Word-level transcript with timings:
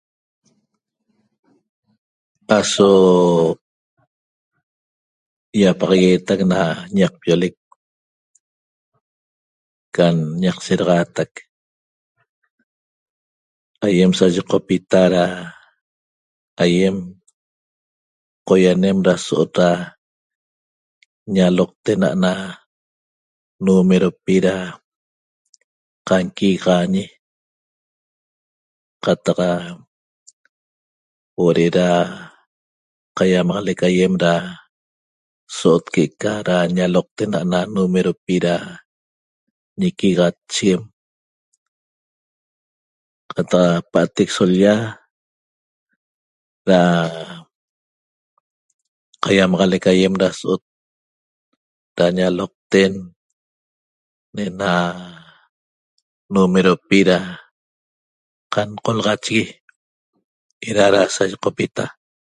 Aso 2.61 2.89
iapaxaguetac 5.61 6.39
na 6.51 6.59
ñaqpiolec 6.97 7.55
can 9.95 10.15
ñaq 10.43 10.57
seraxatac 10.65 11.31
aiem 13.85 14.11
sa 14.17 14.25
yecopita 14.35 14.99
ra 15.15 15.25
aiem 16.63 16.95
qoianem 18.47 18.97
ra 19.07 19.15
so'ot 19.27 19.53
ra 19.61 19.69
ñaloqten 21.35 22.01
ana 22.11 22.33
numeropi 23.65 24.35
ra 24.45 24.55
qanquigaxañi 26.07 27.05
qataq 29.03 29.39
huo'o 29.43 31.49
re'era 31.57 31.87
qaiamaxalec 33.17 33.79
aiem 33.89 34.13
ra 34.23 34.33
so'ot 35.59 35.83
que'eca 35.93 36.31
ñaloqten 36.75 37.31
numeropi 37.75 38.35
ra 38.45 38.55
ñiquigatsheguem 39.79 40.81
qataq 43.33 43.83
pa'atec 43.91 44.29
so 44.35 44.43
l-lla 44.49 44.75
ra 46.69 46.81
qaiamaxalec 49.23 49.83
aiem 49.93 50.13
ra 50.21 50.29
so'ot 50.41 50.61
ra 51.97 52.05
ñaloqten 52.17 52.93
ne'ena 54.35 54.71
numeropi 56.33 56.99
ra 57.09 57.19
qancolaxachi 58.53 59.39
era 60.67 60.85
ra 60.95 61.01
sa 61.15 61.23
ñeqopita 61.29 61.85